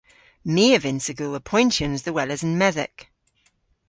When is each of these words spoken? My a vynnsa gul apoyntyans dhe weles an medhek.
My 0.53 0.65
a 0.77 0.79
vynnsa 0.83 1.13
gul 1.17 1.37
apoyntyans 1.39 2.01
dhe 2.03 2.11
weles 2.15 2.41
an 2.47 2.53
medhek. 2.61 2.97